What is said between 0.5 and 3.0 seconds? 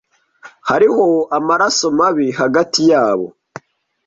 Hariho amaraso mabi hagati